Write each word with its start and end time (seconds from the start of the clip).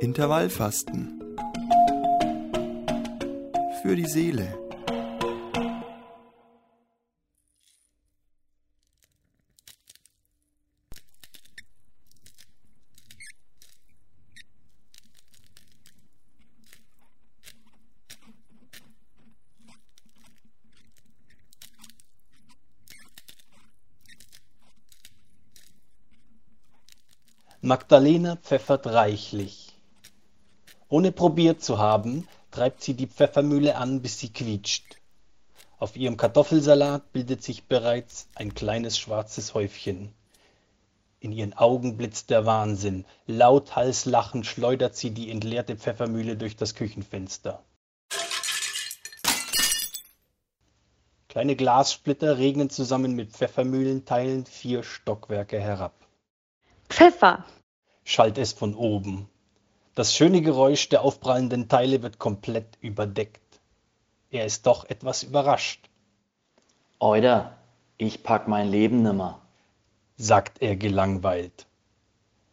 Intervallfasten. 0.00 1.36
Für 3.82 3.96
die 3.96 4.06
Seele. 4.06 4.46
Magdalena 27.60 28.36
pfeffert 28.36 28.86
reichlich. 28.86 29.67
Ohne 30.90 31.12
probiert 31.12 31.62
zu 31.62 31.78
haben, 31.78 32.26
treibt 32.50 32.82
sie 32.82 32.94
die 32.94 33.06
Pfeffermühle 33.06 33.76
an, 33.76 34.00
bis 34.00 34.18
sie 34.18 34.32
quietscht. 34.32 34.96
Auf 35.78 35.96
ihrem 35.96 36.16
Kartoffelsalat 36.16 37.12
bildet 37.12 37.42
sich 37.42 37.64
bereits 37.64 38.26
ein 38.34 38.54
kleines 38.54 38.98
schwarzes 38.98 39.52
Häufchen. 39.52 40.14
In 41.20 41.32
ihren 41.32 41.52
Augen 41.52 41.96
blitzt 41.96 42.30
der 42.30 42.46
Wahnsinn. 42.46 43.04
Lauthals 43.26 44.06
lachend 44.06 44.46
schleudert 44.46 44.96
sie 44.96 45.10
die 45.10 45.30
entleerte 45.30 45.76
Pfeffermühle 45.76 46.36
durch 46.36 46.56
das 46.56 46.74
Küchenfenster. 46.74 47.62
Kleine 51.28 51.54
Glassplitter 51.54 52.38
regnen 52.38 52.70
zusammen 52.70 53.14
mit 53.14 53.32
Pfeffermühlenteilen 53.32 54.46
vier 54.46 54.82
Stockwerke 54.82 55.60
herab. 55.60 55.92
Pfeffer, 56.88 57.44
schallt 58.04 58.38
es 58.38 58.52
von 58.54 58.74
oben. 58.74 59.28
Das 59.98 60.14
schöne 60.14 60.42
Geräusch 60.42 60.88
der 60.90 61.02
aufprallenden 61.02 61.68
Teile 61.68 62.04
wird 62.04 62.20
komplett 62.20 62.78
überdeckt. 62.80 63.42
Er 64.30 64.46
ist 64.46 64.64
doch 64.64 64.84
etwas 64.84 65.24
überrascht, 65.24 65.90
Oida, 67.00 67.58
ich 67.96 68.22
pack 68.22 68.46
mein 68.46 68.68
Leben 68.68 69.02
nimmer. 69.02 69.42
sagt 70.16 70.62
er 70.62 70.76
gelangweilt. 70.76 71.66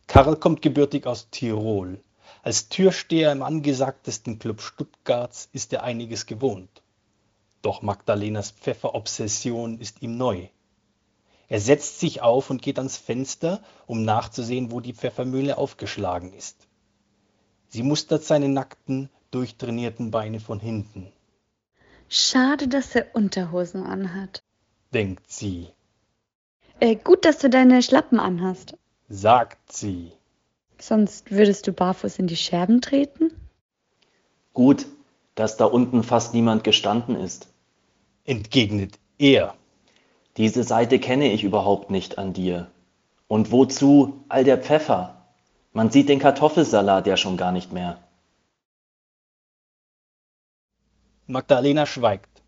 Karl 0.07 0.38
kommt 0.38 0.63
gebürtig 0.63 1.05
aus 1.05 1.29
Tirol. 1.29 2.01
Als 2.41 2.67
Türsteher 2.69 3.31
im 3.31 3.43
angesagtesten 3.43 4.39
Club 4.39 4.59
Stuttgarts 4.59 5.47
ist 5.53 5.71
er 5.71 5.83
einiges 5.83 6.25
gewohnt. 6.25 6.81
Doch 7.61 7.83
Magdalenas 7.83 8.49
Pfefferobsession 8.49 9.77
ist 9.77 10.01
ihm 10.01 10.17
neu. 10.17 10.47
Er 11.47 11.59
setzt 11.59 11.99
sich 11.99 12.23
auf 12.23 12.49
und 12.49 12.63
geht 12.63 12.79
ans 12.79 12.97
Fenster, 12.97 13.61
um 13.85 14.03
nachzusehen, 14.03 14.71
wo 14.71 14.79
die 14.79 14.93
Pfeffermühle 14.93 15.59
aufgeschlagen 15.59 16.33
ist. 16.33 16.64
Sie 17.75 17.83
mustert 17.83 18.23
seine 18.23 18.47
nackten, 18.47 19.09
durchtrainierten 19.31 20.09
Beine 20.09 20.39
von 20.39 20.61
hinten, 20.61 21.11
schade, 22.07 22.69
dass 22.69 22.95
er 22.95 23.13
Unterhosen 23.13 23.83
anhat. 23.83 24.41
denkt 24.93 25.29
sie, 25.29 25.67
Äh, 26.79 26.95
gut, 26.95 27.25
dass 27.25 27.39
du 27.39 27.49
deine 27.49 27.81
Schlappen 27.83 28.17
anhast. 28.17 28.77
sagt 29.09 29.73
sie, 29.73 30.13
Sonst 30.79 31.31
würdest 31.31 31.67
du 31.67 31.73
barfuß 31.73 32.17
in 32.19 32.27
die 32.27 32.37
Scherben 32.37 32.79
treten? 32.79 33.29
Gut, 34.53 34.85
dass 35.35 35.57
da 35.57 35.65
unten 35.65 36.01
fast 36.03 36.33
niemand 36.33 36.63
gestanden 36.63 37.17
ist. 37.17 37.49
entgegnet 38.23 38.97
er. 39.17 39.53
Diese 40.37 40.63
Seite 40.63 40.97
kenne 40.99 41.29
ich 41.33 41.43
überhaupt 41.43 41.91
nicht 41.91 42.17
an 42.17 42.31
dir. 42.31 42.71
Und 43.27 43.51
wozu 43.51 44.23
all 44.29 44.45
der 44.45 44.59
Pfeffer? 44.59 45.24
Man 45.75 45.91
sieht 45.91 46.07
den 46.07 46.19
Kartoffelsalat 46.19 47.05
ja 47.05 47.17
schon 47.17 47.35
gar 47.35 47.51
nicht 47.51 47.73
mehr. 47.73 48.01
Magdalena 51.27 51.85
schweigt. 51.85 52.41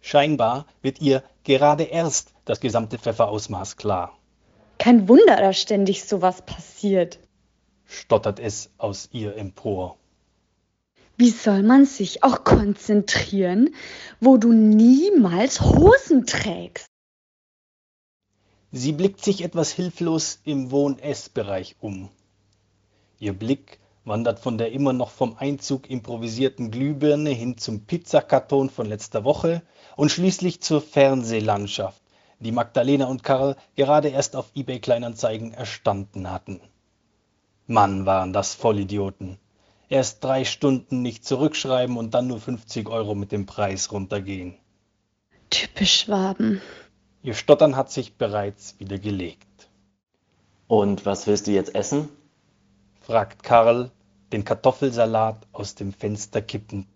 Scheinbar 0.00 0.64
wird 0.80 1.00
ihr 1.00 1.24
gerade 1.42 1.82
erst 1.82 2.32
das 2.44 2.60
gesamte 2.60 2.96
Pfefferausmaß 2.96 3.78
klar. 3.78 4.16
Kein 4.78 5.08
Wunder, 5.08 5.38
dass 5.38 5.60
ständig 5.60 6.04
sowas 6.04 6.42
passiert. 6.42 7.18
Stottert 7.84 8.38
es 8.38 8.70
aus 8.78 9.08
ihr 9.10 9.34
empor. 9.34 9.96
Wie 11.16 11.30
soll 11.30 11.64
man 11.64 11.84
sich 11.84 12.22
auch 12.22 12.44
konzentrieren, 12.44 13.74
wo 14.20 14.36
du 14.36 14.52
niemals 14.52 15.62
Hosen 15.62 16.26
trägst? 16.26 16.86
Sie 18.70 18.92
blickt 18.92 19.24
sich 19.24 19.42
etwas 19.42 19.72
hilflos 19.72 20.38
im 20.44 20.70
Wohn-Ess-Bereich 20.70 21.74
um. 21.80 22.10
Ihr 23.20 23.32
Blick 23.32 23.78
wandert 24.04 24.38
von 24.38 24.58
der 24.58 24.72
immer 24.72 24.92
noch 24.92 25.10
vom 25.10 25.36
Einzug 25.36 25.90
improvisierten 25.90 26.70
Glühbirne 26.70 27.30
hin 27.30 27.58
zum 27.58 27.84
Pizzakarton 27.84 28.70
von 28.70 28.86
letzter 28.86 29.24
Woche 29.24 29.62
und 29.96 30.10
schließlich 30.10 30.60
zur 30.60 30.80
Fernsehlandschaft, 30.80 32.00
die 32.38 32.52
Magdalena 32.52 33.06
und 33.06 33.22
Karl 33.22 33.56
gerade 33.76 34.08
erst 34.08 34.36
auf 34.36 34.50
eBay 34.54 34.78
Kleinanzeigen 34.78 35.52
erstanden 35.52 36.30
hatten. 36.30 36.60
Mann, 37.66 38.06
waren 38.06 38.32
das 38.32 38.54
Vollidioten. 38.54 39.38
Erst 39.90 40.22
drei 40.22 40.44
Stunden 40.44 41.02
nicht 41.02 41.24
zurückschreiben 41.24 41.96
und 41.96 42.14
dann 42.14 42.28
nur 42.28 42.40
50 42.40 42.88
Euro 42.88 43.14
mit 43.14 43.32
dem 43.32 43.46
Preis 43.46 43.90
runtergehen. 43.90 44.54
Typisch 45.50 46.00
Schwaben. 46.00 46.62
Ihr 47.22 47.34
Stottern 47.34 47.74
hat 47.74 47.90
sich 47.90 48.14
bereits 48.14 48.78
wieder 48.78 48.98
gelegt. 48.98 49.68
Und 50.66 51.04
was 51.04 51.26
willst 51.26 51.46
du 51.46 51.50
jetzt 51.50 51.74
essen? 51.74 52.08
Fragt 53.08 53.42
Karl, 53.42 53.90
den 54.32 54.44
Kartoffelsalat 54.44 55.46
aus 55.52 55.74
dem 55.74 55.94
Fenster 55.94 56.42
kippend. 56.42 56.86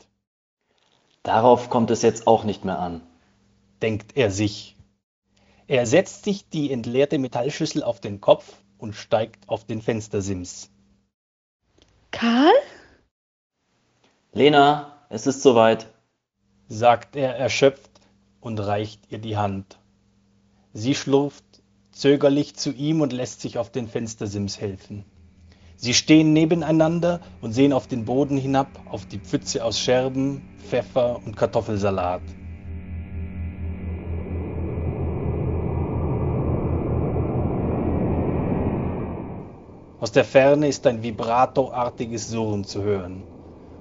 Darauf 1.23 1.71
kommt 1.71 1.91
es 1.91 2.03
jetzt 2.03 2.27
auch 2.27 2.45
nicht 2.45 2.67
mehr 2.67 2.79
an. 2.79 3.01
denkt 3.81 4.15
er 4.15 4.31
sich. 4.31 4.77
Er 5.69 5.87
setzt 5.87 6.25
sich 6.25 6.51
die 6.51 6.71
entleerte 6.71 7.19
Metallschüssel 7.19 7.83
auf 7.83 7.99
den 7.99 8.21
Kopf 8.21 8.59
und 8.77 8.95
steigt 8.95 9.49
auf 9.49 9.65
den 9.65 9.81
Fenstersims. 9.81 10.69
Karl? 12.11 12.53
Lena, 14.35 14.99
es 15.09 15.27
ist 15.27 15.41
soweit. 15.41 15.87
sagt 16.69 17.17
er 17.17 17.37
erschöpft 17.37 18.03
und 18.43 18.59
reicht 18.59 19.11
ihr 19.11 19.19
die 19.19 19.39
Hand. 19.39 19.79
Sie 20.75 20.95
schlurft 20.95 21.45
zögerlich 21.91 22.55
zu 22.55 22.71
ihm 22.71 23.01
und 23.01 23.15
lässt 23.15 23.41
sich 23.41 23.57
auf 23.57 23.73
den 23.73 23.89
Fenstersims 23.89 24.61
helfen. 24.61 25.07
Sie 25.77 25.95
stehen 25.95 26.33
nebeneinander 26.33 27.21
und 27.41 27.53
sehen 27.53 27.73
auf 27.73 27.87
den 27.87 28.05
Boden 28.05 28.37
hinab, 28.37 28.69
auf 28.91 29.07
die 29.07 29.19
Pfütze 29.19 29.65
aus 29.65 29.79
Scherben, 29.79 30.43
Pfeffer 30.69 31.21
und 31.25 31.37
Kartoffelsalat. 31.37 32.23
Aus 40.03 40.11
der 40.11 40.25
Ferne 40.25 40.67
ist 40.67 40.85
ein 40.89 41.05
vibratoartiges 41.05 42.29
Surren 42.29 42.65
zu 42.65 42.83
hören. 42.83 43.23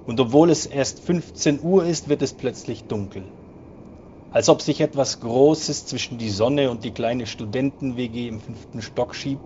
Und 0.06 0.20
obwohl 0.20 0.50
es 0.50 0.66
erst 0.66 1.00
15 1.00 1.60
Uhr 1.62 1.84
ist, 1.84 2.08
wird 2.08 2.22
es 2.22 2.32
plötzlich 2.32 2.84
dunkel. 2.84 3.24
Als 4.30 4.48
ob 4.48 4.62
sich 4.62 4.80
etwas 4.80 5.18
Großes 5.18 5.86
zwischen 5.86 6.18
die 6.18 6.30
Sonne 6.30 6.70
und 6.70 6.84
die 6.84 6.92
kleine 6.92 7.26
Studenten-WG 7.26 8.28
im 8.28 8.40
fünften 8.40 8.82
Stock 8.82 9.16
schiebt. 9.16 9.42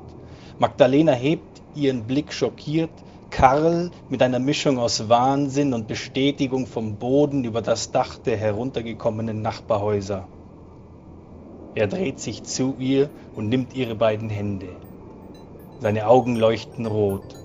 Magdalena 0.58 1.12
hebt 1.12 1.60
ihren 1.74 2.06
Blick 2.06 2.32
schockiert. 2.32 2.90
Karl 3.30 3.90
mit 4.08 4.22
einer 4.22 4.38
Mischung 4.38 4.78
aus 4.78 5.10
Wahnsinn 5.10 5.74
und 5.74 5.86
Bestätigung 5.86 6.66
vom 6.66 6.96
Boden 6.96 7.44
über 7.44 7.60
das 7.60 7.90
Dach 7.90 8.16
der 8.18 8.38
heruntergekommenen 8.38 9.42
Nachbarhäuser. 9.42 10.26
Er 11.74 11.86
dreht 11.88 12.20
sich 12.20 12.44
zu 12.44 12.74
ihr 12.78 13.10
und 13.34 13.50
nimmt 13.50 13.74
ihre 13.74 13.94
beiden 13.94 14.30
Hände. 14.30 14.68
Seine 15.80 16.06
Augen 16.06 16.36
leuchten 16.36 16.86
rot. 16.86 17.36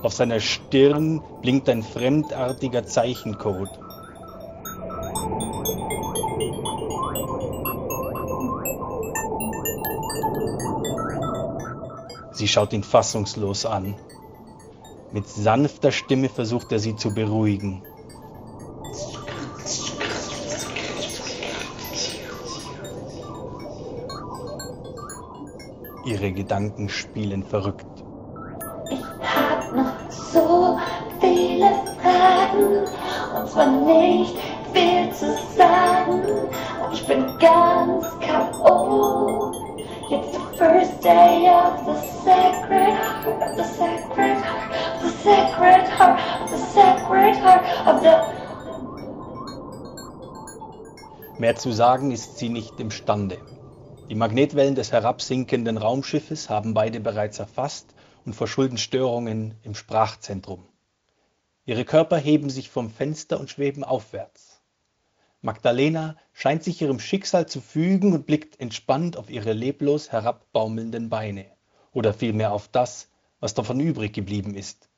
Auf 0.00 0.12
seiner 0.12 0.38
Stirn 0.38 1.22
blinkt 1.42 1.68
ein 1.68 1.82
fremdartiger 1.82 2.84
Zeichencode. 2.84 3.80
Sie 12.32 12.48
schaut 12.48 12.72
ihn 12.72 12.82
fassungslos 12.82 13.66
an. 13.66 13.96
Mit 15.12 15.28
sanfter 15.28 15.90
Stimme 15.90 16.28
versucht 16.28 16.70
er 16.72 16.78
sie 16.78 16.96
zu 16.96 17.12
beruhigen. 17.12 17.82
Ihre 26.04 26.32
Gedanken 26.32 26.88
spielen 26.88 27.42
verrückt. 27.42 27.86
hab 29.22 29.74
noch 29.74 30.10
so 30.10 30.78
viele 31.20 31.70
Fragen 32.00 32.86
und 33.36 33.48
zwar 33.48 33.66
nicht 33.66 34.36
viel 34.72 35.12
zu 35.12 35.36
sagen. 35.56 36.22
Ich 36.92 37.06
bin 37.06 37.24
ganz 37.38 38.06
K.O. 38.20 39.29
It's 40.12 40.32
the 40.32 40.40
first 40.58 41.02
day 41.04 41.46
of 41.46 41.86
the 41.86 41.94
sacred 42.24 42.94
heart, 42.98 43.56
the 43.56 43.62
sacred 43.62 44.42
heart, 44.42 45.02
the 45.02 45.08
sacred 45.08 45.88
heart, 45.88 46.50
the 46.50 46.58
sacred 46.58 47.36
heart, 47.36 47.64
of 47.86 48.02
the. 48.02 48.14
Mehr 51.38 51.54
zu 51.54 51.70
sagen 51.70 52.10
ist 52.10 52.38
sie 52.38 52.48
nicht 52.48 52.80
imstande. 52.80 53.38
Die 54.08 54.16
Magnetwellen 54.16 54.74
des 54.74 54.90
herabsinkenden 54.90 55.78
Raumschiffes 55.78 56.50
haben 56.50 56.74
beide 56.74 56.98
bereits 56.98 57.38
erfasst 57.38 57.94
und 58.26 58.34
verschulden 58.34 58.78
Störungen 58.78 59.54
im 59.62 59.76
Sprachzentrum. 59.76 60.66
Ihre 61.66 61.84
Körper 61.84 62.16
heben 62.16 62.50
sich 62.50 62.68
vom 62.68 62.90
Fenster 62.90 63.38
und 63.38 63.48
schweben 63.48 63.84
aufwärts. 63.84 64.59
Magdalena 65.42 66.16
scheint 66.32 66.62
sich 66.62 66.82
ihrem 66.82 66.98
Schicksal 66.98 67.46
zu 67.46 67.60
fügen 67.60 68.12
und 68.12 68.26
blickt 68.26 68.60
entspannt 68.60 69.16
auf 69.16 69.30
ihre 69.30 69.54
leblos 69.54 70.12
herabbaumelnden 70.12 71.08
Beine 71.08 71.46
oder 71.92 72.12
vielmehr 72.12 72.52
auf 72.52 72.68
das, 72.68 73.08
was 73.40 73.54
davon 73.54 73.80
übrig 73.80 74.12
geblieben 74.12 74.54
ist. 74.54 74.90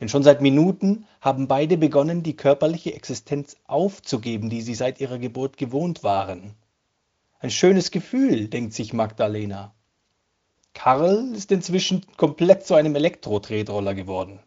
Denn 0.00 0.08
schon 0.08 0.22
seit 0.22 0.40
Minuten 0.40 1.06
haben 1.20 1.48
beide 1.48 1.76
begonnen, 1.76 2.22
die 2.22 2.36
körperliche 2.36 2.94
Existenz 2.94 3.56
aufzugeben, 3.64 4.48
die 4.50 4.62
sie 4.62 4.74
seit 4.74 5.00
ihrer 5.00 5.18
Geburt 5.18 5.56
gewohnt 5.56 6.02
waren. 6.02 6.54
Ein 7.38 7.50
schönes 7.50 7.90
Gefühl, 7.90 8.48
denkt 8.48 8.74
sich 8.74 8.92
Magdalena. 8.92 9.74
Karl 10.72 11.32
ist 11.34 11.52
inzwischen 11.52 12.04
komplett 12.16 12.66
zu 12.66 12.74
einem 12.74 12.96
Elektro-Tretroller 12.96 13.94
geworden. 13.94 14.40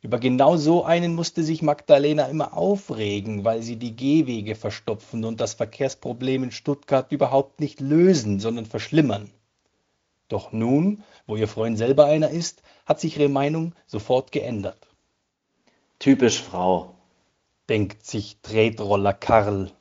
Über 0.00 0.18
genau 0.18 0.56
so 0.56 0.84
einen 0.84 1.14
musste 1.14 1.42
sich 1.42 1.60
Magdalena 1.60 2.26
immer 2.26 2.56
aufregen, 2.56 3.44
weil 3.44 3.62
sie 3.62 3.76
die 3.76 3.96
Gehwege 3.96 4.54
verstopfen 4.54 5.24
und 5.24 5.40
das 5.40 5.54
Verkehrsproblem 5.54 6.44
in 6.44 6.50
Stuttgart 6.52 7.10
überhaupt 7.10 7.58
nicht 7.58 7.80
lösen, 7.80 8.38
sondern 8.38 8.66
verschlimmern. 8.66 9.30
Doch 10.28 10.52
nun, 10.52 11.02
wo 11.26 11.36
ihr 11.36 11.48
Freund 11.48 11.78
selber 11.78 12.04
einer 12.04 12.30
ist, 12.30 12.62
hat 12.86 13.00
sich 13.00 13.18
ihre 13.18 13.28
Meinung 13.28 13.74
sofort 13.86 14.30
geändert. 14.30 14.86
Typisch 15.98 16.40
Frau. 16.40 16.94
Denkt 17.68 18.06
sich 18.06 18.38
Tretroller 18.40 19.14
Karl. 19.14 19.72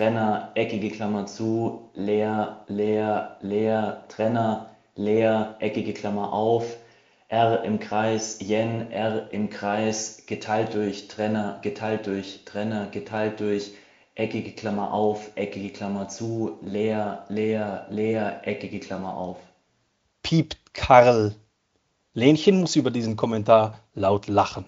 Trenner, 0.00 0.52
eckige 0.54 0.90
Klammer 0.90 1.26
zu, 1.26 1.90
leer, 1.92 2.64
leer, 2.68 3.36
leer, 3.42 4.04
Trenner, 4.08 4.70
leer, 4.94 5.56
eckige 5.58 5.92
Klammer 5.92 6.32
auf, 6.32 6.78
R 7.28 7.62
im 7.64 7.78
Kreis, 7.80 8.38
Yen, 8.40 8.90
R 8.90 9.30
im 9.30 9.50
Kreis, 9.50 10.22
geteilt 10.26 10.72
durch 10.72 11.08
Trenner, 11.08 11.58
geteilt 11.60 12.06
durch 12.06 12.46
Trenner, 12.46 12.86
geteilt 12.90 13.40
durch 13.40 13.74
eckige 14.14 14.52
Klammer 14.52 14.90
auf, 14.94 15.32
eckige 15.34 15.68
Klammer 15.68 16.08
zu, 16.08 16.56
leer, 16.62 17.26
leer, 17.28 17.86
leer, 17.90 18.40
eckige 18.48 18.80
Klammer 18.80 19.14
auf. 19.14 19.36
Piept 20.22 20.56
Karl. 20.72 21.34
Lenchen 22.14 22.58
muss 22.58 22.74
über 22.74 22.90
diesen 22.90 23.16
Kommentar 23.16 23.80
laut 23.92 24.28
lachen. 24.28 24.64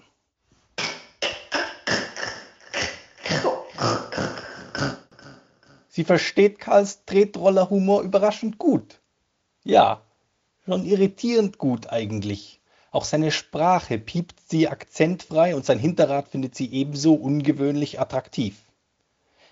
Sie 5.95 6.05
versteht 6.05 6.57
Karls 6.57 7.05
Tretroller-Humor 7.05 8.01
überraschend 8.01 8.57
gut. 8.57 8.99
Ja, 9.63 10.01
schon 10.65 10.85
irritierend 10.85 11.59
gut 11.59 11.91
eigentlich. 11.91 12.61
Auch 12.89 13.05
seine 13.05 13.29
Sprache 13.29 13.99
piept 13.99 14.49
sie 14.49 14.67
akzentfrei 14.67 15.55
und 15.55 15.67
sein 15.67 15.77
Hinterrad 15.77 16.29
findet 16.29 16.55
sie 16.55 16.73
ebenso 16.73 17.13
ungewöhnlich 17.13 17.99
attraktiv. 17.99 18.59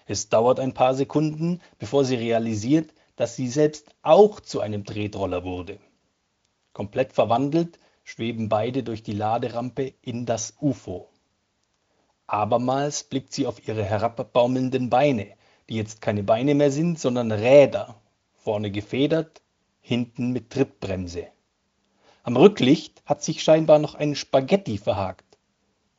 Es 0.07 0.29
dauert 0.29 0.59
ein 0.59 0.73
paar 0.73 0.95
Sekunden, 0.95 1.61
bevor 1.77 2.05
sie 2.05 2.15
realisiert, 2.15 2.91
dass 3.17 3.35
sie 3.35 3.47
selbst 3.47 3.93
auch 4.01 4.39
zu 4.39 4.61
einem 4.61 4.83
Tretroller 4.83 5.43
wurde. 5.43 5.77
Komplett 6.73 7.13
verwandelt 7.13 7.77
schweben 8.03 8.49
beide 8.49 8.81
durch 8.81 9.03
die 9.03 9.13
Laderampe 9.13 9.93
in 10.01 10.25
das 10.25 10.55
UFO. 10.59 11.07
Abermals 12.25 13.03
blickt 13.03 13.31
sie 13.31 13.45
auf 13.45 13.67
ihre 13.67 13.83
herabbaumelnden 13.83 14.89
Beine, 14.89 15.35
die 15.71 15.77
jetzt 15.77 16.01
keine 16.01 16.21
Beine 16.21 16.53
mehr 16.53 16.69
sind, 16.69 16.99
sondern 16.99 17.31
Räder, 17.31 17.95
vorne 18.35 18.71
gefedert, 18.71 19.41
hinten 19.79 20.31
mit 20.31 20.49
Trittbremse. 20.49 21.27
Am 22.23 22.35
Rücklicht 22.35 23.01
hat 23.05 23.23
sich 23.23 23.41
scheinbar 23.41 23.79
noch 23.79 23.95
ein 23.95 24.15
Spaghetti 24.15 24.77
verhakt. 24.77 25.37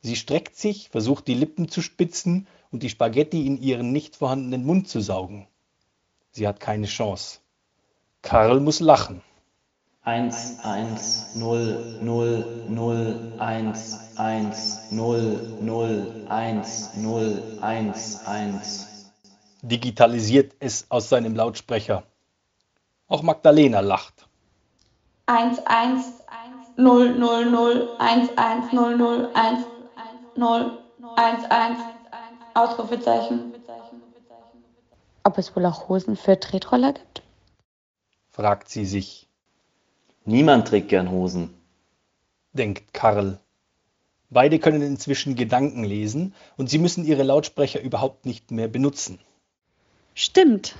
Sie 0.01 0.15
streckt 0.15 0.57
sich, 0.57 0.89
versucht 0.89 1.27
die 1.27 1.33
Lippen 1.33 1.69
zu 1.69 1.81
spitzen 1.81 2.45
und 2.69 2.83
die 2.83 2.89
Spaghetti 2.91 3.47
in 3.47 3.59
ihren 3.59 3.91
nicht 3.91 4.15
vorhandenen 4.15 4.63
Mund 4.63 4.89
zu 4.89 5.01
saugen. 5.01 5.47
Sie 6.29 6.47
hat 6.47 6.59
keine 6.59 6.85
Chance. 6.85 7.39
Karl 8.21 8.59
muss 8.59 8.79
lachen. 8.79 9.23
1, 10.03 10.59
1, 10.63 11.35
0, 11.35 11.99
0, 12.03 12.65
0, 12.69 13.33
1, 13.39 13.99
1, 14.17 14.91
0, 14.91 15.57
0, 15.61 16.25
1, 16.29 16.97
0, 16.97 17.57
1, 17.59 18.27
1 18.27 18.92
digitalisiert 19.63 20.55
es 20.59 20.85
aus 20.89 21.09
seinem 21.09 21.35
Lautsprecher. 21.35 22.03
Auch 23.07 23.23
Magdalena 23.23 23.79
lacht. 23.79 24.27
1, 25.25 25.59
1, 25.65 26.05
0, 26.75 27.17
0, 27.17 27.49
0, 27.49 27.89
1, 27.97 28.29
1, 28.35 28.73
0, 28.73 28.97
0, 28.97 29.29
1, 29.33 29.65
0, 30.35 30.77
1, 31.15 31.45
1, 31.49 31.79
Ausrufezeichen. 32.53 33.53
Ob 35.23 35.37
es 35.37 35.55
wohl 35.55 35.65
auch 35.65 35.87
Hosen 35.87 36.17
für 36.17 36.37
Tretroller 36.39 36.93
gibt? 36.93 37.23
fragt 38.29 38.67
sie 38.67 38.85
sich. 38.85 39.29
Niemand 40.25 40.67
trägt 40.67 40.89
gern 40.89 41.09
Hosen, 41.09 41.53
denkt 42.51 42.93
Karl. 42.93 43.39
Beide 44.29 44.59
können 44.59 44.81
inzwischen 44.81 45.35
Gedanken 45.35 45.83
lesen 45.85 46.33
und 46.57 46.69
sie 46.69 46.79
müssen 46.79 47.05
ihre 47.05 47.23
Lautsprecher 47.23 47.79
überhaupt 47.79 48.25
nicht 48.25 48.51
mehr 48.51 48.67
benutzen. 48.67 49.19
Stimmt, 50.15 50.75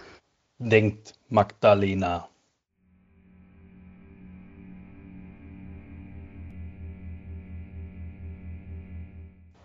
denkt 0.60 1.14
Magdalena. 1.30 2.30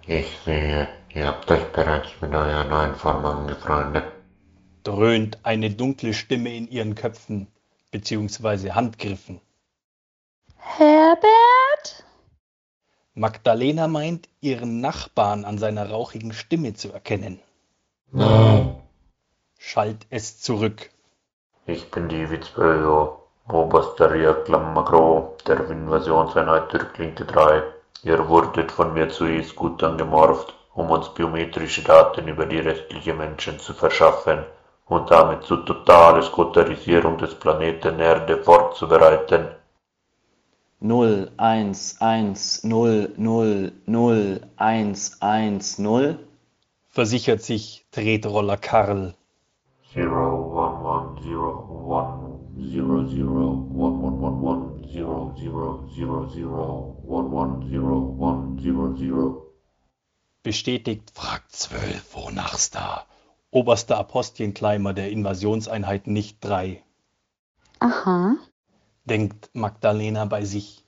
Ich 0.06 0.26
sehe, 0.44 0.88
ihr 1.14 1.26
habt 1.26 1.50
euch 1.50 1.64
bereits 1.72 2.08
mit 2.20 2.32
eurer 2.32 2.64
neuen 2.64 2.94
Form 2.94 3.24
angefreundet. 3.26 4.04
dröhnt 4.88 5.38
eine 5.44 5.70
dunkle 5.70 6.14
Stimme 6.14 6.54
in 6.54 6.66
ihren 6.68 6.94
Köpfen 6.94 7.46
bzw. 7.90 8.70
Handgriffen. 8.70 9.40
Herbert? 10.56 12.04
Magdalena 13.14 13.86
meint, 13.86 14.28
ihren 14.40 14.80
Nachbarn 14.80 15.44
an 15.44 15.58
seiner 15.58 15.90
rauchigen 15.90 16.32
Stimme 16.32 16.72
zu 16.72 16.90
erkennen. 16.90 17.40
Nein, 18.10 18.67
Schallt 19.70 20.06
es 20.08 20.40
zurück. 20.40 20.88
ich 21.66 21.90
bin 21.90 22.08
David 22.08 22.46
Spöjo, 22.46 23.18
oberster 23.46 24.10
Reaklamagro 24.10 25.36
der 25.46 25.68
Invasionseinheit 25.68 26.70
Türklinte 26.70 27.26
3. 27.26 27.64
Ihr 28.04 28.26
wurdet 28.30 28.72
von 28.72 28.94
mir 28.94 29.10
zu 29.10 29.26
E-Scoot 29.26 29.82
angemorpht, 29.84 30.54
um 30.72 30.90
uns 30.90 31.12
biometrische 31.12 31.82
Daten 31.82 32.26
über 32.28 32.46
die 32.46 32.60
restlichen 32.60 33.18
Menschen 33.18 33.58
zu 33.58 33.74
verschaffen 33.74 34.38
und 34.86 35.10
damit 35.10 35.42
zur 35.42 35.66
totalen 35.66 36.22
Skotarisierung 36.22 37.18
des 37.18 37.34
Planeten 37.34 37.98
Erde 37.98 38.42
vorzubereiten. 38.42 39.48
0, 40.80 41.30
1, 41.36 42.00
1, 42.00 42.64
0, 42.64 43.12
0, 43.18 43.72
0, 43.84 44.40
1, 44.56 45.20
1, 45.20 45.78
0. 45.78 46.18
Versichert 46.88 47.42
sich 47.42 47.84
Tretroller 47.92 48.56
Karl. 48.56 49.17
Zero 49.94 50.52
one 50.52 50.82
one 50.84 51.22
zero 51.22 51.64
one 51.66 52.70
zero 52.70 53.06
zero 53.08 53.46
one 53.72 54.02
one 54.02 54.20
one 54.20 54.40
one 54.42 54.88
zero 54.92 55.34
zero 55.38 55.88
zero 55.94 56.28
zero 56.28 56.96
one 57.02 57.30
one 57.30 57.70
zero 57.70 57.98
one 57.98 58.58
zero 58.60 58.94
zero. 58.96 59.52
Bestätigt 60.42 61.10
Frag 61.14 61.42
12 61.50 62.14
Wonachstar, 62.14 63.06
oberster 63.50 63.96
Apostienkleimer 63.98 64.92
der 64.92 65.10
Invasionseinheit 65.10 66.06
nicht 66.06 66.44
3. 66.44 66.82
Aha. 67.80 68.36
denkt 69.04 69.50
Magdalena 69.54 70.26
bei 70.26 70.44
sich. 70.44 70.84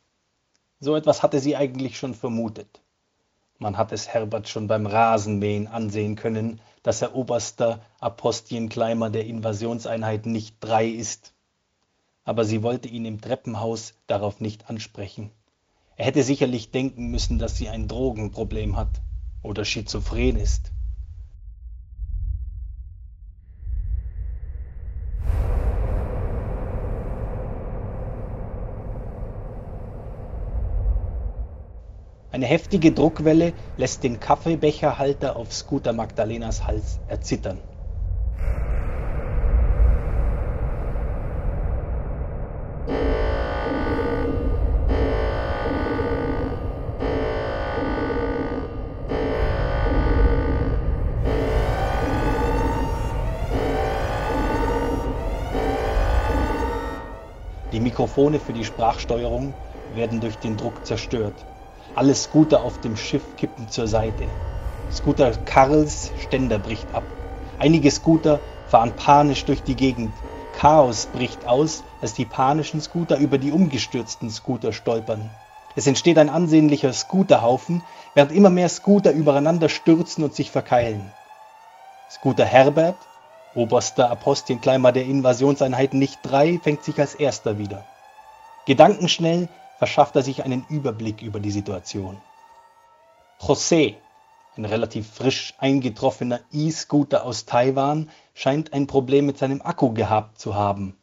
So 0.79 0.95
etwas 0.95 1.23
hatte 1.23 1.41
sie 1.41 1.57
eigentlich 1.57 1.99
schon 1.99 2.15
vermutet. 2.15 2.83
Man 3.63 3.77
hat 3.77 3.93
es 3.93 4.09
Herbert 4.09 4.49
schon 4.49 4.69
beim 4.69 4.87
Rasenmähen 4.87 5.67
ansehen 5.67 6.17
können, 6.17 6.63
dass 6.83 7.03
er 7.03 7.15
oberster 7.15 7.83
Apostienkleimer 8.01 9.11
der 9.11 9.27
Invasionseinheit 9.27 10.25
nicht 10.25 10.57
3 10.61 10.87
ist. 10.87 11.35
Aber 12.25 12.47
sie 12.47 12.63
wollte 12.63 12.89
ihn 12.89 13.05
im 13.05 13.21
Treppenhaus 13.21 13.93
darauf 14.07 14.41
nicht 14.41 14.71
ansprechen. 14.71 15.31
Er 15.97 16.07
hätte 16.07 16.23
sicherlich 16.23 16.71
denken 16.71 17.09
müssen, 17.11 17.39
dass 17.39 17.59
sie 17.59 17.69
ein 17.69 17.87
Drogenproblem 17.87 18.79
hat 18.79 19.03
oder 19.43 19.67
schizophren 19.67 20.37
ist. 20.37 20.73
Eine 32.41 32.49
heftige 32.49 32.91
Druckwelle 32.91 33.53
lässt 33.77 34.03
den 34.03 34.19
Kaffeebecherhalter 34.19 35.37
auf 35.37 35.53
Scooter 35.53 35.93
Magdalenas 35.93 36.67
Hals 36.67 36.99
erzittern. 37.07 37.59
Die 57.75 57.81
Mikrofone 57.81 58.41
für 58.41 58.55
die 58.55 58.65
Sprachsteuerung 58.65 59.53
werden 59.95 60.23
durch 60.23 60.39
den 60.39 60.57
Druck 60.57 60.87
zerstört. 60.87 61.35
Alle 61.95 62.15
Scooter 62.15 62.63
auf 62.63 62.79
dem 62.79 62.97
Schiff 62.97 63.23
kippen 63.37 63.69
zur 63.69 63.89
Seite. 63.89 64.25
Scooter 64.93 65.33
Karls 65.45 66.11
Ständer 66.21 66.59
bricht 66.59 66.95
ab. 66.95 67.05
Einige 67.59 67.91
Scooter 67.91 68.41
fahren 68.69 68.93
panisch 68.97 69.45
durch 69.45 69.63
die 69.63 69.77
Gegend. 69.77 70.13
Chaos 70.57 71.07
bricht 71.07 71.47
aus, 71.47 71.83
als 72.01 72.15
die 72.15 72.25
panischen 72.25 72.81
Scooter 72.81 73.19
über 73.19 73.39
die 73.39 73.51
umgestürzten 73.51 74.31
Scooter 74.31 74.73
stolpern. 74.73 75.31
Es 75.77 75.87
entsteht 75.87 76.19
ein 76.19 76.29
ansehnlicher 76.29 76.93
Scooterhaufen, 76.93 77.83
während 78.15 78.33
immer 78.33 78.51
mehr 78.51 78.69
Scooter 78.69 79.13
übereinander 79.13 79.69
stürzen 79.69 80.25
und 80.25 80.35
sich 80.35 80.51
verkeilen. 80.51 81.11
Scooter 82.11 82.45
Herbert 82.45 82.97
Oberster 83.55 84.09
Apostienkleimer 84.11 84.93
der 84.93 85.07
Invasionseinheit 85.07 85.93
nicht 85.93 86.21
3 86.23 86.61
fängt 86.63 86.85
sich 86.85 87.01
als 87.01 87.15
erster 87.17 87.59
wieder. 87.59 87.85
Gedankenschnell 88.65 89.49
verschafft 89.81 90.15
er 90.15 90.23
sich 90.23 90.45
einen 90.45 90.67
Überblick 90.69 91.23
über 91.23 91.41
die 91.41 91.51
Situation. 91.51 92.21
José, 93.41 93.95
ein 94.55 94.67
relativ 94.67 95.11
frisch 95.11 95.55
eingetroffener 95.57 96.41
E-Scooter 96.53 97.25
aus 97.25 97.47
Taiwan, 97.47 98.11
scheint 98.35 98.75
ein 98.75 98.87
Problem 98.87 99.25
mit 99.25 99.39
seinem 99.39 99.63
Akku 99.63 99.95
gehabt 99.95 100.39
zu 100.39 100.55
haben. 100.55 100.99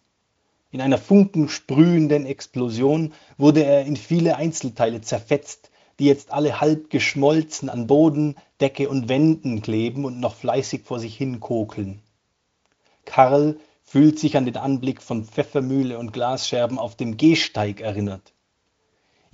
In 0.69 0.79
einer 0.79 0.99
funkensprühenden 0.99 2.27
Explosion 2.27 3.13
wurde 3.39 3.63
er 3.63 3.83
in 3.83 3.95
viele 3.95 4.35
Einzelteile 4.35 5.01
zerfetzt, 5.01 5.71
die 5.97 6.05
jetzt 6.05 6.31
alle 6.31 6.61
halb 6.61 6.91
geschmolzen 6.91 7.69
an 7.69 7.87
Boden, 7.87 8.35
Decke 8.61 8.89
und 8.89 9.09
Wänden 9.09 9.63
kleben 9.63 10.05
und 10.05 10.19
noch 10.19 10.35
fleißig 10.35 10.83
vor 10.83 10.99
sich 10.99 11.17
hin 11.17 11.39
kokeln. 11.39 12.03
Karl 13.05 13.57
fühlt 13.83 14.19
sich 14.19 14.37
an 14.37 14.45
den 14.45 14.57
Anblick 14.57 15.01
von 15.01 15.25
Pfeffermühle 15.25 15.97
und 15.97 16.13
Glasscherben 16.13 16.77
auf 16.77 16.95
dem 16.95 17.17
Gehsteig 17.17 17.81
erinnert. 17.81 18.33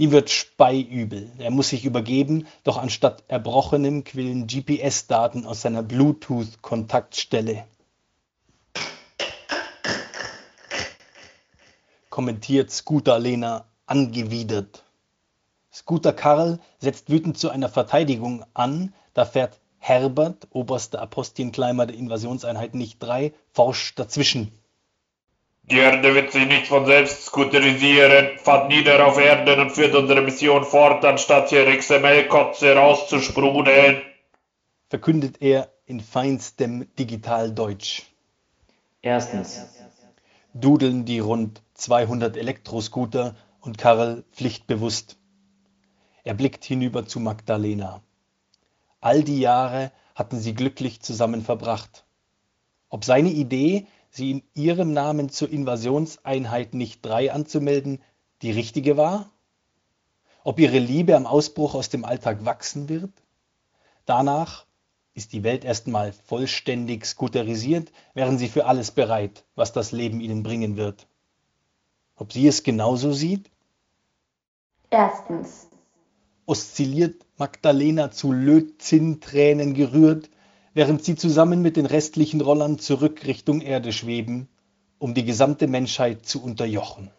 Ihm 0.03 0.11
wird 0.11 0.29
speiübel. 0.29 1.31
Er 1.37 1.49
muss 1.49 1.69
sich 1.69 1.85
übergeben, 1.85 2.45
doch 2.65 2.77
anstatt 2.77 3.23
Erbrochenem 3.29 4.03
quillen 4.03 4.47
GPS-Daten 4.47 5.45
aus 5.45 5.61
seiner 5.61 5.81
Bluetooth-Kontaktstelle. 5.81 7.63
Kommentiert 12.09 12.69
Scooter 12.69 13.17
Lena 13.17 13.63
angewidert. 13.85 14.83
Scooter 15.71 16.11
Karl 16.11 16.59
setzt 16.79 17.09
wütend 17.09 17.37
zu 17.37 17.49
einer 17.49 17.69
Verteidigung 17.69 18.43
an, 18.53 18.93
da 19.13 19.23
fährt 19.23 19.61
Herbert, 19.79 20.49
oberster 20.51 21.01
Apostienkleimer 21.01 21.85
der 21.85 21.95
Invasionseinheit 21.95 22.75
nicht 22.75 23.01
3, 23.01 23.31
forscht 23.53 23.97
dazwischen. 23.97 24.51
Die 25.63 25.77
Erde 25.77 26.13
wird 26.13 26.31
sich 26.31 26.45
nicht 26.45 26.67
von 26.67 26.85
selbst 26.85 27.25
skuterisieren, 27.25 28.37
fahrt 28.37 28.69
nieder 28.69 29.05
auf 29.07 29.17
Erden 29.17 29.61
und 29.61 29.71
führt 29.71 29.95
unsere 29.95 30.21
Mission 30.21 30.65
fort, 30.65 31.05
anstatt 31.05 31.49
hier 31.49 31.65
XML-Kotze 31.77 32.75
rauszusprudeln, 32.75 34.01
verkündet 34.93 35.41
er 35.41 35.71
in 35.87 36.01
feinstem 36.01 36.87
Digitaldeutsch. 36.99 38.03
Erstens. 39.01 39.65
Dudeln 40.53 41.05
die 41.05 41.17
rund 41.17 41.63
200 41.73 42.37
Elektroscooter 42.37 43.35
und 43.59 43.79
Karl 43.79 44.23
pflichtbewusst. 44.33 45.17
Er 46.23 46.35
blickt 46.35 46.63
hinüber 46.63 47.07
zu 47.07 47.19
Magdalena. 47.19 48.03
All 49.01 49.23
die 49.23 49.39
Jahre 49.39 49.91
hatten 50.13 50.39
sie 50.39 50.53
glücklich 50.53 51.01
zusammen 51.01 51.41
verbracht. 51.41 52.05
Ob 52.89 53.03
seine 53.03 53.29
Idee, 53.29 53.87
sie 54.15 54.31
in 54.31 54.43
ihrem 54.53 54.93
Namen 54.93 55.29
zur 55.29 55.49
Invasionseinheit 55.49 56.73
nicht 56.73 57.03
drei 57.03 57.33
anzumelden, 57.33 58.01
die 58.41 58.51
richtige 58.51 58.95
war? 58.95 59.31
Ob 60.43 60.59
ihre 60.59 60.79
Liebe 60.79 61.15
am 61.15 61.25
Ausbruch 61.25 61.73
aus 61.73 61.89
dem 61.89 62.05
Alltag 62.05 62.45
wachsen 62.45 62.89
wird? 62.89 63.11
Danach 64.05 64.65
ist 65.15 65.33
die 65.33 65.43
Welt 65.43 65.63
erstmal 65.63 66.11
vollständig 66.11 67.05
skuterisiert, 67.05 67.91
wären 68.13 68.37
sie 68.37 68.49
für 68.49 68.65
alles 68.65 68.91
bereit, 68.91 69.45
was 69.55 69.73
das 69.73 69.91
Leben 69.91 70.21
ihnen 70.21 70.43
bringen 70.43 70.77
wird. 70.77 71.07
Ob 72.15 72.33
sie 72.33 72.47
es 72.47 72.63
genauso 72.63 73.13
sieht? 73.13 73.49
Erstens. 74.89 75.67
Oszilliert 76.45 77.25
Magdalena 77.37 78.11
zu 78.11 78.31
Lötzinn-Tränen 78.31 79.73
gerührt, 79.73 80.29
während 80.73 81.03
sie 81.03 81.15
zusammen 81.15 81.61
mit 81.61 81.77
den 81.77 81.85
restlichen 81.85 82.41
Rollern 82.41 82.79
zurück 82.79 83.25
Richtung 83.25 83.61
Erde 83.61 83.91
schweben, 83.93 84.47
um 84.99 85.13
die 85.13 85.25
gesamte 85.25 85.67
Menschheit 85.67 86.25
zu 86.25 86.43
unterjochen 86.43 87.11